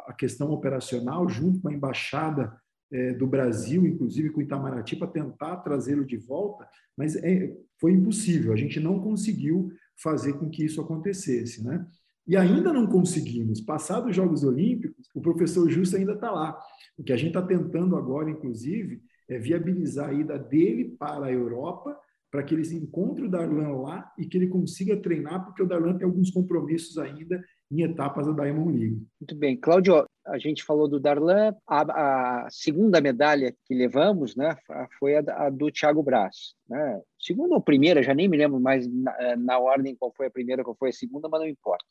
[0.07, 2.55] a questão operacional junto com a embaixada
[2.91, 8.53] é, do Brasil, inclusive com Itamaraty, para tentar trazê-lo de volta, mas é, foi impossível.
[8.53, 11.85] A gente não conseguiu fazer com que isso acontecesse, né?
[12.27, 13.61] E ainda não conseguimos.
[13.61, 16.57] Passados os Jogos Olímpicos, o professor Justo ainda está lá.
[16.97, 21.31] O que a gente está tentando agora, inclusive, é viabilizar a ida dele para a
[21.31, 21.97] Europa,
[22.31, 25.97] para que eles encontrem o Darlan lá e que ele consiga treinar, porque o Darlan
[25.97, 29.07] tem alguns compromissos ainda em etapas da Diamond League.
[29.19, 29.57] Muito bem.
[29.57, 34.55] Cláudio, a gente falou do Darlan, a, a segunda medalha que levamos né,
[34.99, 36.53] foi a, a do Thiago Braz.
[36.69, 37.01] Né?
[37.27, 40.31] Segunda ou primeira, já nem me lembro mais na, eh, na, ordem qual foi a
[40.31, 41.83] primeira, qual foi a segunda, mas não importa.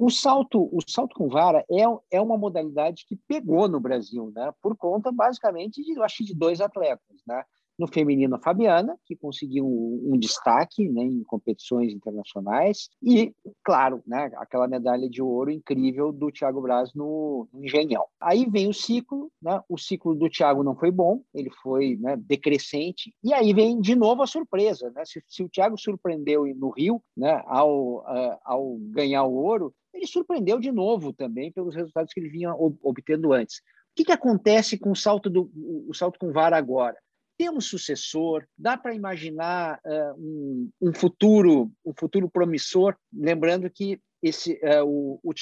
[0.00, 4.52] O salto, o salto com vara é, é uma modalidade que pegou no Brasil, né,
[4.60, 7.22] por conta basicamente de, eu acho, de dois atletas.
[7.24, 7.40] Né?
[7.80, 12.90] No feminino, a Fabiana, que conseguiu um, um destaque né, em competições internacionais.
[13.02, 18.04] E, claro, né, aquela medalha de ouro incrível do Thiago Braz no, no Engenhão.
[18.20, 22.18] Aí vem o ciclo, né, o ciclo do Thiago não foi bom, ele foi né,
[22.18, 23.14] decrescente.
[23.24, 24.90] E aí vem de novo a surpresa.
[24.90, 25.02] Né?
[25.06, 30.06] Se, se o Thiago surpreendeu no Rio né, ao, uh, ao ganhar o ouro, ele
[30.06, 33.58] surpreendeu de novo também pelos resultados que ele vinha obtendo antes.
[33.58, 35.50] O que, que acontece com o salto, do,
[35.88, 36.96] o salto com vara agora?
[37.40, 44.60] Temos sucessor, dá para imaginar uh, um, um, futuro, um futuro promissor, lembrando que esse
[44.62, 45.32] uh, o, o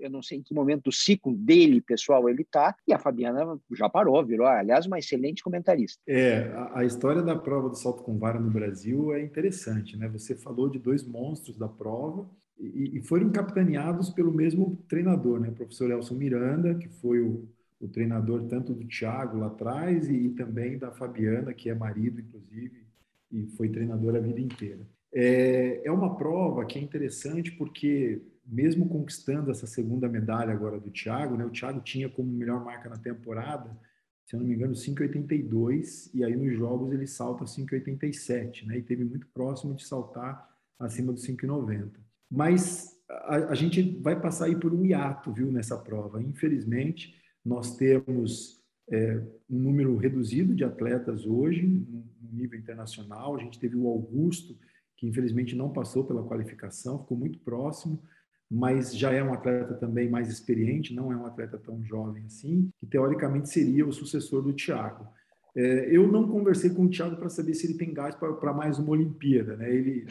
[0.00, 3.60] eu não sei em que momento do ciclo dele, pessoal, ele está, e a Fabiana
[3.78, 6.02] já parou, virou, aliás, uma excelente comentarista.
[6.08, 10.08] É, a, a, história da prova do salto com vara no Brasil é interessante, né?
[10.08, 12.28] Você falou de dois monstros da prova,
[12.58, 15.50] e, e foram capitaneados pelo mesmo treinador, né?
[15.50, 17.48] O professor Elson Miranda, que foi o
[17.80, 22.20] o treinador tanto do Thiago lá atrás e, e, também da Fabiana, que é marido,
[22.20, 22.86] inclusive,
[23.30, 24.86] e foi treinador a vida inteira.
[25.12, 30.90] É, é uma prova que é interessante porque, mesmo conquistando essa segunda medalha agora do
[30.90, 33.70] Thiago, né, o Thiago tinha como melhor marca na temporada
[34.26, 38.78] se eu não me engano, 5,82 e aí nos jogos ele salta 5,87, né?
[38.78, 40.48] E teve muito próximo de saltar
[40.80, 41.92] acima dos 5,90.
[42.28, 46.20] Mas a, a, gente vai passar aí por um hiato, viu, nessa prova.
[46.20, 47.14] Infelizmente,
[47.46, 53.36] nós temos é, um número reduzido de atletas hoje, no nível internacional.
[53.36, 54.58] A gente teve o Augusto,
[54.96, 58.02] que infelizmente não passou pela qualificação, ficou muito próximo
[58.50, 62.70] mas já é um atleta também mais experiente, não é um atleta tão jovem assim,
[62.78, 65.06] que teoricamente seria o sucessor do Thiago.
[65.54, 68.78] É, eu não conversei com o Thiago para saber se ele tem gás para mais
[68.78, 69.74] uma Olimpíada, né?
[69.74, 70.06] Ele,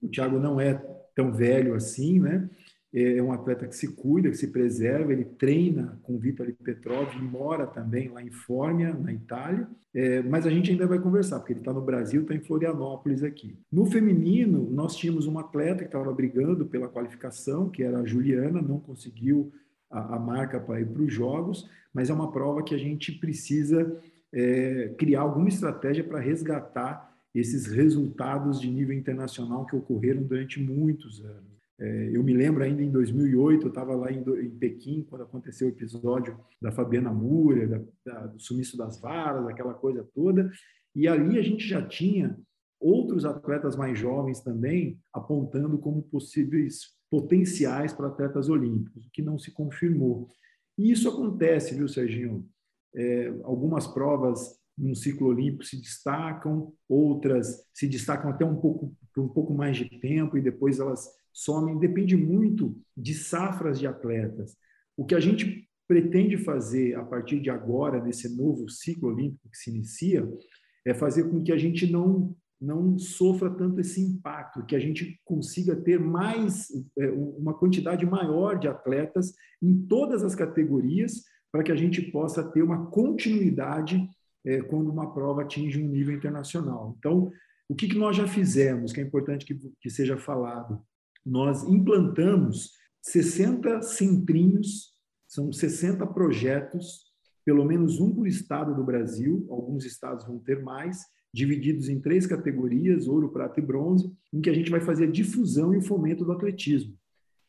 [0.00, 0.74] o Thiago não é
[1.14, 2.48] tão velho assim, né?
[2.92, 7.64] É, um atleta que se cuida, que se preserva, ele treina com Vitaly Petrov mora
[7.64, 11.60] também lá em Fórmia, na Itália, é, mas a gente ainda vai conversar, porque ele
[11.60, 13.56] está no Brasil, está em Florianópolis aqui.
[13.70, 18.60] No feminino, nós tínhamos uma atleta que estava brigando pela qualificação, que era a Juliana,
[18.60, 19.52] não conseguiu
[19.90, 23.12] a, a marca para ir para os Jogos, mas é uma prova que a gente
[23.12, 24.00] precisa
[24.32, 31.24] é, criar alguma estratégia para resgatar esses resultados de nível internacional que ocorreram durante muitos
[31.24, 31.49] anos.
[31.80, 35.66] É, eu me lembro ainda em 2008, eu estava lá em, em, Pequim, quando aconteceu
[35.66, 40.50] o episódio da Fabiana Múria, da, da, do sumiço das varas, aquela coisa toda,
[40.94, 42.38] e ali a gente já tinha
[42.78, 49.38] outros atletas mais jovens também apontando como possíveis potenciais para atletas olímpicos, o que não
[49.38, 50.28] se confirmou.
[50.76, 52.46] E isso acontece, viu, Serginho?
[52.94, 59.24] É, algumas provas no ciclo olímpico se destacam, outras se destacam até um pouco por
[59.24, 64.56] um pouco mais de tempo e depois elas somem, depende muito de safras de atletas.
[64.96, 69.56] O que a gente pretende fazer a partir de agora, nesse novo ciclo olímpico que
[69.56, 70.28] se inicia,
[70.86, 75.18] é fazer com que a gente não não sofra tanto esse impacto, que a gente
[75.24, 81.72] consiga ter mais é, uma quantidade maior de atletas em todas as categorias, para que
[81.72, 84.06] a gente possa ter uma continuidade
[84.44, 86.94] é, quando uma prova atinge um nível internacional.
[86.98, 87.30] Então,
[87.68, 90.82] o que, que nós já fizemos, que é importante que, que seja falado?
[91.24, 92.70] Nós implantamos
[93.02, 94.94] 60 centrinhos,
[95.26, 97.10] são 60 projetos,
[97.44, 100.98] pelo menos um por estado do Brasil, alguns estados vão ter mais,
[101.32, 105.10] divididos em três categorias, ouro, prata e bronze, em que a gente vai fazer a
[105.10, 106.96] difusão e o fomento do atletismo.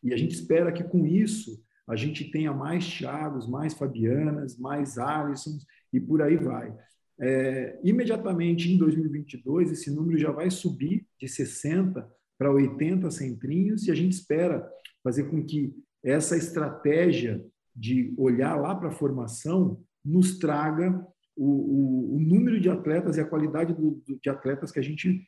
[0.03, 4.97] E a gente espera que com isso a gente tenha mais Thiagos, mais Fabianas, mais
[4.97, 6.73] Alissons e por aí vai.
[7.19, 12.09] É, imediatamente em 2022, esse número já vai subir de 60
[12.41, 14.67] para 80 centrinhos e a gente espera
[15.03, 20.89] fazer com que essa estratégia de olhar lá para a formação nos traga
[21.37, 25.23] o, o, o, número de atletas e a qualidade do, de atletas que a gente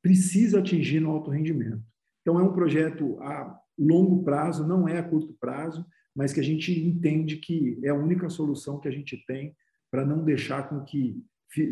[0.00, 1.82] precisa atingir no alto rendimento.
[2.20, 6.44] Então, é um projeto a longo prazo, não é a curto prazo, mas que a
[6.44, 9.52] gente entende que é a única solução que a gente tem
[9.90, 11.20] para não deixar com que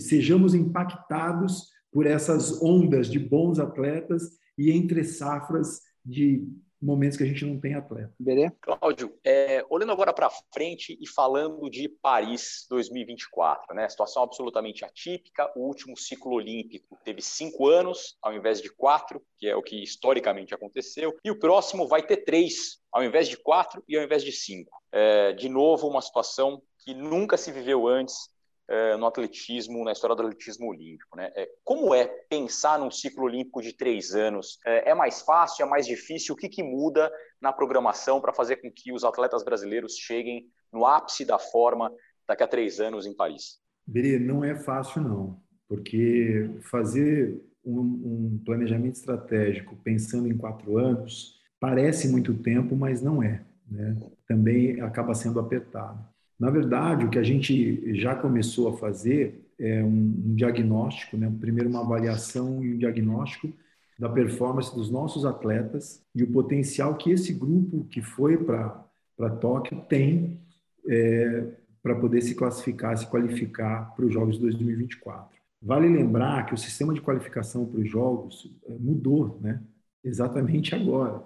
[0.00, 6.46] sejamos impactados por essas ondas de bons atletas e entre safras de
[6.82, 8.12] momentos que a gente não tem atleta.
[8.18, 8.54] Beleza?
[8.60, 13.88] Cláudio, é, olhando agora para frente e falando de Paris 2024, né?
[13.88, 15.50] Situação absolutamente atípica.
[15.56, 19.82] O último ciclo olímpico teve cinco anos ao invés de quatro, que é o que
[19.82, 24.22] historicamente aconteceu, e o próximo vai ter três ao invés de quatro e ao invés
[24.22, 24.70] de cinco.
[24.92, 28.28] É, de novo, uma situação que nunca se viveu antes
[28.70, 31.16] é, no atletismo, na história do atletismo olímpico.
[31.16, 31.32] Né?
[31.34, 34.58] É, como é pensar num ciclo olímpico de três anos?
[34.64, 36.34] É, é mais fácil, é mais difícil?
[36.34, 37.10] O que, que muda
[37.42, 41.92] na programação para fazer com que os atletas brasileiros cheguem no ápice da forma
[42.28, 43.58] daqui a três anos em Paris?
[43.84, 51.40] Berê, não é fácil não, porque fazer um, um planejamento estratégico pensando em quatro anos
[51.58, 53.44] parece muito tempo, mas não é.
[53.68, 53.96] Né?
[54.28, 56.09] Também acaba sendo apertado.
[56.40, 61.30] Na verdade, o que a gente já começou a fazer é um, diagnóstico, né?
[61.38, 63.52] primeiro uma avaliação e um diagnóstico
[63.98, 69.82] da performance dos nossos atletas e o potencial que esse grupo que foi para Tóquio
[69.82, 70.40] tem
[70.88, 71.44] é,
[71.82, 75.38] para poder se classificar, se qualificar para os Jogos de 2024.
[75.60, 79.60] Vale lembrar que o sistema de qualificação para os Jogos é, mudou, né?
[80.02, 81.22] exatamente agora.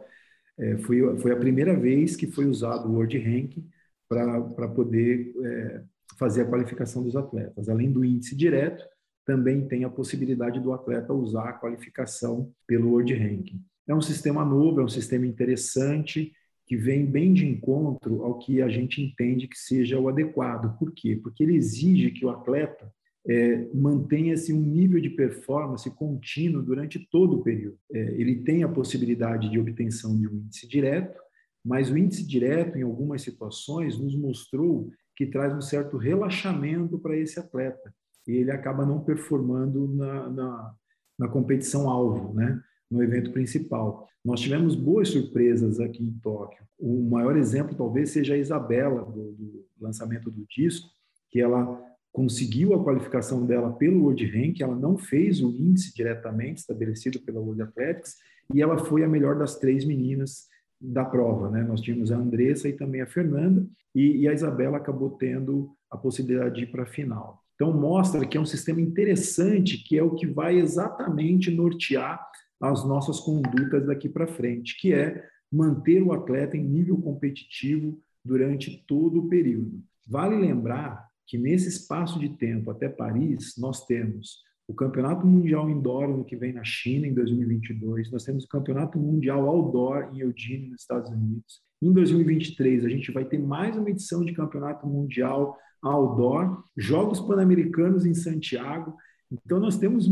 [0.59, 3.65] É, foi, foi a primeira vez que foi usado o World Ranking
[4.55, 5.83] para poder é,
[6.19, 7.69] fazer a qualificação dos atletas.
[7.69, 8.85] Além do índice direto,
[9.25, 13.63] também tem a possibilidade do atleta usar a qualificação pelo World Ranking.
[13.87, 16.33] É um sistema novo, é um sistema interessante,
[16.67, 20.79] que vem bem de encontro ao que a gente entende que seja o adequado.
[20.79, 21.19] Por quê?
[21.23, 22.91] Porque ele exige que o atleta
[23.27, 27.79] é, mantenha-se um nível de performance contínuo durante todo o período.
[27.93, 31.19] É, ele tem a possibilidade de obtenção de um índice direto,
[31.65, 37.17] mas o índice direto, em algumas situações, nos mostrou que traz um certo relaxamento para
[37.17, 37.95] esse atleta.
[38.27, 40.75] E ele acaba não performando na, na,
[41.19, 42.61] na competição alvo, né?
[42.91, 44.07] no evento principal.
[44.25, 46.65] Nós tivemos boas surpresas aqui em Tóquio.
[46.79, 50.89] O maior exemplo talvez seja a Isabela, do, do lançamento do disco,
[51.31, 56.61] que ela conseguiu a qualificação dela pelo World Rank, ela não fez o índice diretamente
[56.61, 58.15] estabelecido pela World Athletics,
[58.55, 60.47] e ela foi a melhor das três meninas
[60.93, 61.51] da prova.
[61.51, 61.63] Né?
[61.63, 65.97] Nós tínhamos a Andressa e também a Fernanda, e, e a Isabela acabou tendo a
[65.97, 67.43] possibilidade de ir para a final.
[67.55, 72.21] Então, mostra que é um sistema interessante, que é o que vai exatamente nortear
[72.61, 78.85] as nossas condutas daqui para frente, que é manter o atleta em nível competitivo durante
[78.89, 79.81] todo o período.
[80.07, 86.09] Vale lembrar que nesse espaço de tempo até Paris, nós temos o Campeonato Mundial Indoor
[86.09, 88.11] no que vem na China, em 2022.
[88.11, 91.63] Nós temos o Campeonato Mundial Outdoor em Eugene, nos Estados Unidos.
[91.83, 98.07] Em 2023, a gente vai ter mais uma edição de Campeonato Mundial Outdoor, Jogos Pan-Americanos
[98.07, 98.97] em Santiago.
[99.31, 100.09] Então, nós temos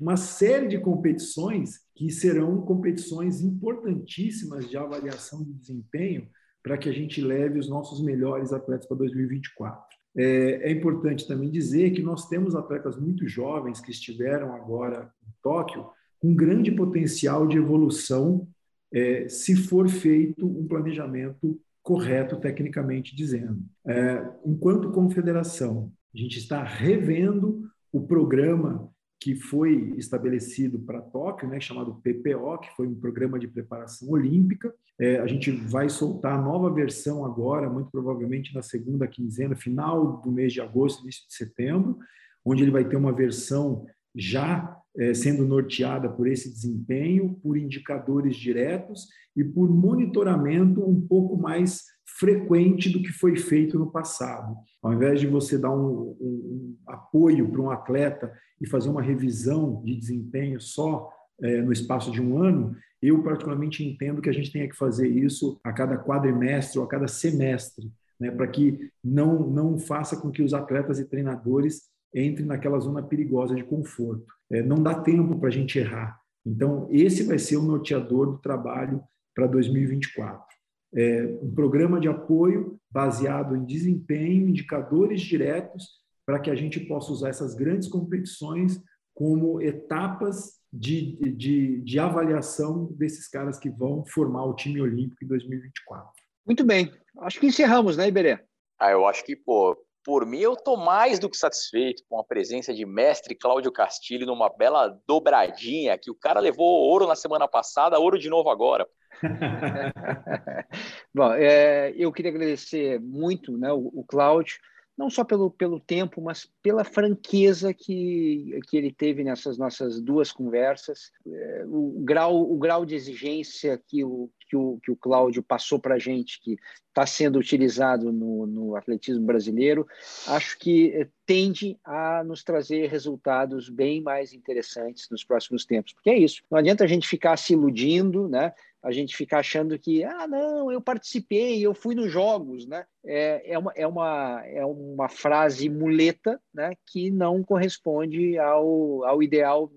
[0.00, 6.28] uma série de competições que serão competições importantíssimas de avaliação de desempenho
[6.62, 10.01] para que a gente leve os nossos melhores atletas para 2024.
[10.16, 15.32] É, é, importante também dizer que nós temos atletas muito jovens que estiveram agora em
[15.42, 15.86] Tóquio
[16.20, 18.46] com grande potencial de evolução
[18.92, 23.64] é, se for feito um planejamento correto, tecnicamente dizendo.
[23.86, 28.91] É, enquanto confederação, a gente está revendo o programa
[29.22, 34.74] que foi estabelecido para Tóquio, né, chamado PPO, que foi um programa de preparação olímpica.
[34.98, 40.20] É, a gente vai soltar a nova versão agora, muito provavelmente na segunda quinzena, final
[40.20, 41.98] do mês de agosto, início de setembro,
[42.44, 48.34] onde ele vai ter uma versão já é, sendo norteada por esse desempenho, por indicadores
[48.36, 49.06] diretos
[49.36, 51.84] e por monitoramento um pouco mais
[52.22, 54.56] frequente do que foi feito no passado.
[54.80, 59.02] Ao invés de você dar um, um, um apoio para um atleta e fazer uma
[59.02, 61.10] revisão de desempenho só
[61.42, 65.08] é, no espaço de um ano, eu particularmente entendo que a gente tenha que fazer
[65.08, 70.30] isso a cada quadrimestre ou a cada semestre, né, para que não, não faça com
[70.30, 74.24] que os atletas e treinadores entrem naquela zona perigosa de conforto.
[74.48, 76.20] É, não dá tempo para a gente errar.
[76.46, 79.02] Então, esse vai ser o norteador do trabalho
[79.34, 80.51] para 2024.
[80.94, 87.12] É, um programa de apoio baseado em desempenho, indicadores diretos para que a gente possa
[87.12, 88.80] usar essas grandes competições
[89.14, 95.28] como etapas de, de, de avaliação desses caras que vão formar o time olímpico em
[95.28, 96.10] 2024.
[96.46, 96.92] Muito bem.
[97.18, 98.38] Acho que encerramos, né, Iberê?
[98.78, 102.24] Ah, eu acho que, pô, por mim, eu estou mais do que satisfeito com a
[102.24, 107.46] presença de mestre Cláudio Castilho numa bela dobradinha, que o cara levou ouro na semana
[107.46, 108.86] passada, ouro de novo agora.
[111.14, 114.58] Bom, é, eu queria agradecer muito né, o, o Cláudio
[114.96, 120.30] não só pelo, pelo tempo, mas pela franqueza que, que ele teve nessas nossas duas
[120.30, 125.42] conversas, é, o, grau, o grau de exigência que o, que o, que o Cláudio
[125.42, 129.86] passou para a gente, que está sendo utilizado no, no atletismo brasileiro,
[130.26, 135.94] acho que é, tende a nos trazer resultados bem mais interessantes nos próximos tempos.
[135.94, 138.52] Porque é isso, não adianta a gente ficar se iludindo, né?
[138.82, 142.84] a gente fica achando que, ah, não, eu participei, eu fui nos jogos, né?
[143.04, 146.72] É, é, uma, é, uma, é uma frase muleta, né?
[146.84, 149.70] Que não corresponde ao, ao ideal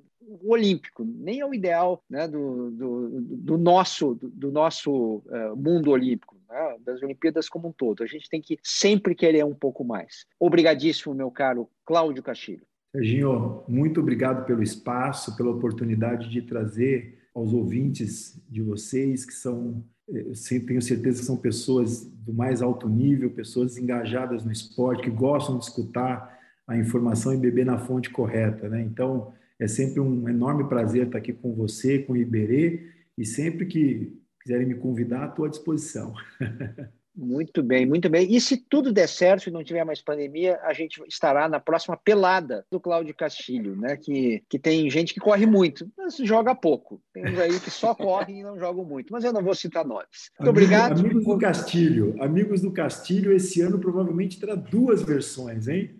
[0.43, 6.77] olímpico, nem ao ideal né, do, do, do nosso, do, nosso uh, mundo olímpico, né,
[6.83, 8.03] das Olimpíadas como um todo.
[8.03, 10.25] A gente tem que sempre querer um pouco mais.
[10.39, 12.65] Obrigadíssimo, meu caro Cláudio Castilho.
[12.91, 19.83] Serginho, muito obrigado pelo espaço, pela oportunidade de trazer aos ouvintes de vocês, que são,
[20.09, 20.31] eh,
[20.65, 25.57] tenho certeza que são pessoas do mais alto nível, pessoas engajadas no esporte, que gostam
[25.57, 28.69] de escutar a informação e beber na fonte correta.
[28.69, 28.81] Né?
[28.81, 32.87] Então, é sempre um enorme prazer estar aqui com você, com o Iberê,
[33.17, 36.13] e sempre que quiserem me convidar, estou à disposição.
[37.17, 38.29] Muito bem, muito bem.
[38.35, 41.95] E se tudo der certo e não tiver mais pandemia, a gente estará na próxima
[41.95, 43.95] pelada do Cláudio Castilho, né?
[43.95, 47.01] Que, que tem gente que corre muito, mas joga pouco.
[47.13, 49.85] Tem uns aí que só correm e não jogam muito, mas eu não vou citar
[49.85, 50.29] nomes.
[50.37, 50.99] Muito obrigado.
[50.99, 55.97] Amigos do Castilho, amigos do Castilho, esse ano provavelmente terá duas versões, hein?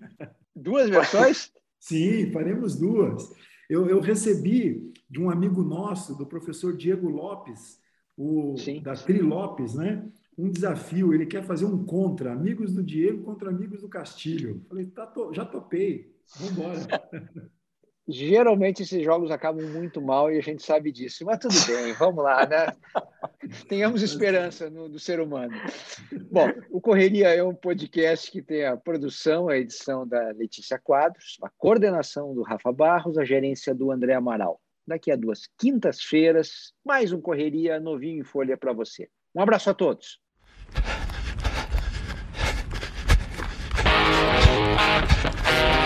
[0.54, 1.50] Duas versões?
[1.88, 3.32] Sim, faremos duas.
[3.70, 7.80] Eu, eu recebi de um amigo nosso, do professor Diego Lopes,
[8.18, 8.82] o, Sim.
[8.82, 10.12] da Tri Lopes, né?
[10.38, 14.66] um desafio, ele quer fazer um contra, amigos do Diego contra amigos do Castilho.
[14.68, 17.50] Falei, tá, já topei, vamos embora.
[18.08, 22.24] Geralmente esses jogos acabam muito mal e a gente sabe disso, mas tudo bem, vamos
[22.24, 22.68] lá, né?
[23.68, 25.54] Tenhamos esperança no, do ser humano.
[26.30, 31.38] Bom, o Correria é um podcast que tem a produção, a edição da Letícia Quadros,
[31.42, 34.62] a coordenação do Rafa Barros, a gerência do André Amaral.
[34.88, 39.10] Daqui a duas quintas-feiras, mais um Correria novinho em folha para você.
[39.34, 40.20] Um abraço a todos.